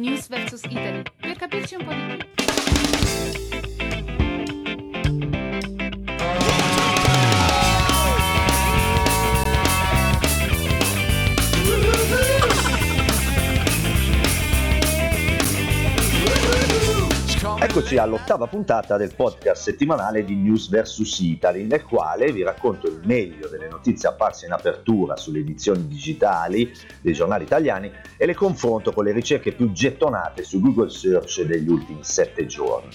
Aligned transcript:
News 0.00 0.28
vs 0.28 0.64
Italy, 0.64 1.02
per 1.20 1.36
capirci 1.36 1.74
un 1.74 1.84
po'. 1.84 3.59
Eccoci 17.70 17.98
all'ottava 17.98 18.48
puntata 18.48 18.96
del 18.96 19.14
podcast 19.14 19.62
settimanale 19.62 20.24
di 20.24 20.34
News 20.34 20.68
vs 20.68 21.20
Italy, 21.20 21.66
nel 21.66 21.84
quale 21.84 22.32
vi 22.32 22.42
racconto 22.42 22.88
il 22.88 23.00
meglio 23.04 23.46
delle 23.46 23.68
notizie 23.68 24.08
apparse 24.08 24.46
in 24.46 24.50
apertura 24.52 25.14
sulle 25.14 25.38
edizioni 25.38 25.86
digitali 25.86 26.68
dei 27.00 27.12
giornali 27.12 27.44
italiani 27.44 27.88
e 28.16 28.26
le 28.26 28.34
confronto 28.34 28.90
con 28.90 29.04
le 29.04 29.12
ricerche 29.12 29.52
più 29.52 29.70
gettonate 29.70 30.42
su 30.42 30.60
Google 30.60 30.90
Search 30.90 31.42
degli 31.42 31.68
ultimi 31.68 32.00
sette 32.02 32.44
giorni. 32.46 32.90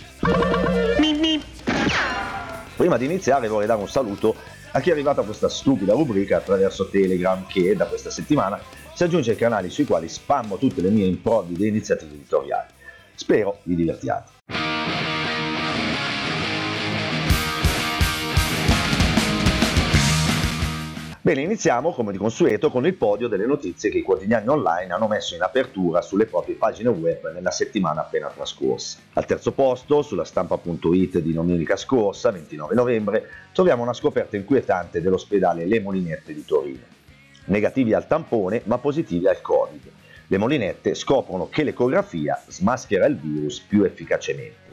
Prima 2.76 2.98
di 2.98 3.06
iniziare 3.06 3.48
vorrei 3.48 3.68
dare 3.68 3.80
un 3.80 3.88
saluto 3.88 4.36
a 4.74 4.82
chi 4.82 4.90
è 4.90 4.92
arrivato 4.92 5.22
a 5.22 5.24
questa 5.24 5.48
stupida 5.48 5.94
rubrica 5.94 6.36
attraverso 6.36 6.90
Telegram 6.90 7.46
che 7.48 7.78
da 7.78 7.86
questa 7.86 8.10
settimana 8.10 8.60
si 8.94 9.06
aggiunge 9.06 9.32
ai 9.32 9.38
canali 9.38 9.70
sui 9.70 9.86
quali 9.86 10.10
spammo 10.10 10.58
tutte 10.58 10.82
le 10.82 10.90
mie 10.90 11.06
improvvide 11.06 11.66
iniziative 11.66 12.14
editoriali. 12.14 12.74
Spero 13.16 13.60
vi 13.64 13.76
divertiate. 13.76 14.34
Bene, 21.26 21.42
iniziamo 21.42 21.92
come 21.92 22.12
di 22.12 22.20
consueto 22.20 22.70
con 22.70 22.86
il 22.86 22.94
podio 22.94 23.28
delle 23.28 23.48
notizie 23.48 23.90
che 23.90 23.98
i 23.98 24.04
quotidiani 24.04 24.48
online 24.48 24.94
hanno 24.94 25.08
messo 25.08 25.34
in 25.34 25.42
apertura 25.42 26.04
sulle 26.04 26.28
proprie 26.28 26.54
pagine 26.54 26.90
web 26.90 27.34
nella 27.34 27.50
settimana 27.50 28.02
appena 28.02 28.28
trascorsa. 28.28 29.00
Al 29.14 29.26
terzo 29.26 29.52
posto, 29.52 30.04
sulla 30.04 30.24
stampa.it 30.24 31.18
di 31.18 31.34
domenica 31.34 31.78
scorsa, 31.78 32.30
29 32.30 32.76
novembre, 32.76 33.30
troviamo 33.54 33.82
una 33.82 33.94
scoperta 33.94 34.36
inquietante 34.36 35.02
dell'ospedale 35.02 35.66
Le 35.66 35.80
Molinette 35.80 36.32
di 36.32 36.46
Torino. 36.46 36.84
Negativi 37.46 37.96
al 37.96 38.06
tampone 38.06 38.62
ma 38.66 38.78
positivi 38.78 39.28
al 39.28 39.42
Covid. 39.42 39.92
Le 40.28 40.38
molinette 40.38 40.94
scoprono 40.94 41.50
che 41.50 41.64
l'ecografia 41.64 42.40
smaschera 42.50 43.08
il 43.08 43.18
virus 43.18 43.62
più 43.62 43.84
efficacemente. 43.84 44.65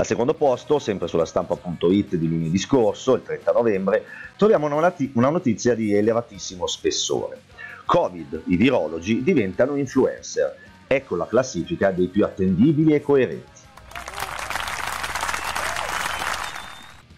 Al 0.00 0.06
secondo 0.06 0.32
posto, 0.32 0.78
sempre 0.78 1.08
sulla 1.08 1.24
stampa.it 1.24 2.14
di 2.14 2.28
lunedì 2.28 2.56
scorso, 2.56 3.14
il 3.14 3.22
30 3.24 3.50
novembre, 3.50 4.04
troviamo 4.36 4.66
una 4.66 5.28
notizia 5.28 5.74
di 5.74 5.92
elevatissimo 5.92 6.68
spessore. 6.68 7.40
Covid, 7.84 8.42
i 8.46 8.56
virologi 8.56 9.24
diventano 9.24 9.74
influencer. 9.74 10.54
Ecco 10.86 11.16
la 11.16 11.26
classifica 11.26 11.90
dei 11.90 12.06
più 12.06 12.24
attendibili 12.24 12.94
e 12.94 13.00
coerenti. 13.00 13.60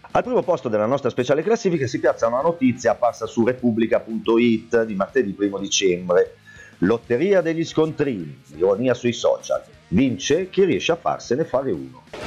Al 0.09 0.23
primo 0.23 0.41
posto 0.41 0.67
della 0.67 0.87
nostra 0.87 1.11
speciale 1.11 1.43
classifica 1.43 1.85
si 1.85 1.99
piazza 1.99 2.25
una 2.25 2.41
notizia 2.41 2.93
apparsa 2.93 3.27
su 3.27 3.45
repubblica.it 3.45 4.85
di 4.85 4.95
martedì 4.95 5.35
1 5.37 5.59
dicembre. 5.59 6.37
Lotteria 6.79 7.41
degli 7.41 7.63
scontrini, 7.63 8.41
ironia 8.55 8.95
sui 8.95 9.13
social. 9.13 9.61
Vince 9.89 10.49
chi 10.49 10.63
riesce 10.63 10.93
a 10.93 10.95
farsene 10.95 11.45
fare 11.45 11.71
uno. 11.71 12.20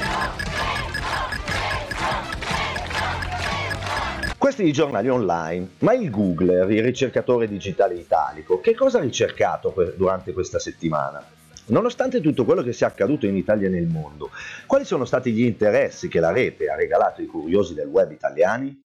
Questi 4.55 4.71
i 4.71 4.81
giornali 4.81 5.09
online, 5.09 5.71
ma 5.79 5.91
il 5.91 6.09
Googler, 6.09 6.71
il 6.71 6.81
ricercatore 6.81 7.45
digitale 7.45 7.95
italico, 7.95 8.61
che 8.61 8.73
cosa 8.73 8.99
ha 8.99 9.01
ricercato 9.01 9.73
durante 9.97 10.31
questa 10.31 10.59
settimana? 10.59 11.21
Nonostante 11.65 12.21
tutto 12.21 12.45
quello 12.45 12.63
che 12.63 12.71
sia 12.71 12.87
accaduto 12.87 13.25
in 13.25 13.35
Italia 13.35 13.67
e 13.67 13.69
nel 13.69 13.87
mondo, 13.87 14.29
quali 14.65 14.85
sono 14.85 15.03
stati 15.03 15.33
gli 15.33 15.43
interessi 15.43 16.07
che 16.07 16.21
la 16.21 16.31
rete 16.31 16.69
ha 16.69 16.75
regalato 16.77 17.19
ai 17.19 17.27
curiosi 17.27 17.73
del 17.73 17.87
web 17.87 18.11
italiani? 18.11 18.83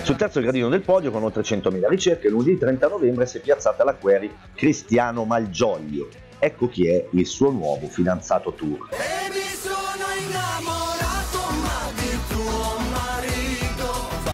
Sul 0.00 0.16
terzo 0.16 0.40
gradino 0.40 0.70
del 0.70 0.80
podio, 0.80 1.10
con 1.10 1.22
oltre 1.22 1.42
100.000 1.42 1.86
ricerche, 1.86 2.30
lunedì 2.30 2.56
30 2.56 2.88
novembre 2.88 3.26
si 3.26 3.36
è 3.36 3.40
piazzata 3.42 3.84
la 3.84 3.92
query 3.92 4.32
Cristiano 4.54 5.26
Malgioglio, 5.26 6.08
Ecco 6.38 6.68
chi 6.68 6.88
è 6.88 7.04
il 7.10 7.26
suo 7.26 7.50
nuovo 7.50 7.88
fidanzato 7.88 8.52
tour. 8.52 8.88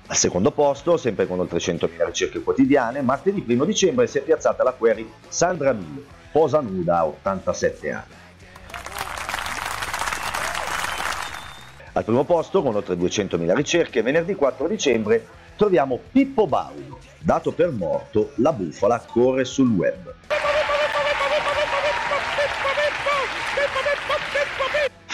Al 0.06 0.16
secondo 0.16 0.50
posto, 0.52 0.96
sempre 0.96 1.26
con 1.26 1.40
oltre 1.40 1.58
100.000 1.58 2.04
ricerche 2.04 2.40
quotidiane, 2.40 3.00
martedì 3.00 3.44
1 3.46 3.64
dicembre 3.64 4.06
si 4.06 4.18
è 4.18 4.20
piazzata 4.20 4.62
la 4.62 4.72
query 4.72 5.10
Sandra 5.26 5.72
Mio, 5.72 6.04
posa 6.30 6.60
nuda 6.60 6.98
a 6.98 7.06
87 7.06 7.90
anni. 7.90 8.14
Al 11.94 12.04
primo 12.04 12.24
posto, 12.24 12.62
con 12.62 12.74
oltre 12.74 12.96
200.000 12.96 13.54
ricerche, 13.54 14.02
venerdì 14.02 14.34
4 14.34 14.68
dicembre 14.68 15.26
troviamo 15.56 15.98
Pippo 16.10 16.46
Baudo, 16.46 16.98
dato 17.18 17.52
per 17.52 17.70
morto, 17.70 18.32
la 18.36 18.52
bufala 18.52 19.00
corre 19.00 19.44
sul 19.44 19.70
web. 19.70 20.14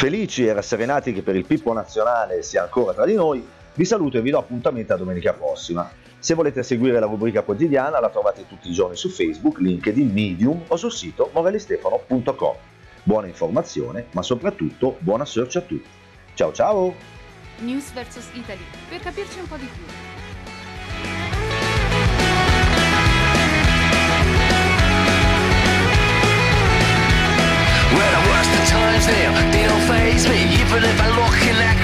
Felici 0.01 0.47
e 0.47 0.55
rasserenati 0.55 1.13
che 1.13 1.21
per 1.21 1.37
il 1.37 1.45
Pippo 1.45 1.75
nazionale 1.75 2.43
sia 2.43 2.63
ancora 2.63 2.95
tra 2.95 3.05
di 3.05 3.13
noi, 3.13 3.47
vi 3.75 3.85
saluto 3.85 4.17
e 4.17 4.23
vi 4.23 4.31
do 4.31 4.39
appuntamento 4.39 4.95
a 4.95 4.97
domenica 4.97 5.35
prossima. 5.35 5.93
Se 6.19 6.33
volete 6.33 6.63
seguire 6.63 6.99
la 6.99 7.05
rubrica 7.05 7.43
quotidiana 7.43 8.01
la 8.01 8.09
trovate 8.09 8.47
tutti 8.49 8.71
i 8.71 8.73
giorni 8.73 8.97
su 8.97 9.11
Facebook, 9.11 9.59
LinkedIn, 9.59 10.11
Medium 10.11 10.63
o 10.69 10.77
sul 10.77 10.91
sito 10.91 11.29
morellistefano.com. 11.35 12.55
Buona 13.03 13.27
informazione, 13.27 14.07
ma 14.13 14.23
soprattutto 14.23 14.97
buona 15.01 15.27
search 15.27 15.57
a 15.57 15.61
tutti. 15.61 15.89
Ciao 16.33 16.51
ciao! 16.51 16.95
News 17.59 17.93
vs 17.93 18.31
Italy, 18.33 18.65
per 18.89 19.01
capirci 19.01 19.39
un 19.39 19.49
po' 19.49 19.57
di 19.57 19.67
più. 19.67 19.85
Times 28.71 29.07
now, 29.07 29.51
they 29.51 29.67
even 30.71 30.85
if 30.85 31.01
I 31.01 31.09
look 31.09 31.35
inaccurate 31.49 31.81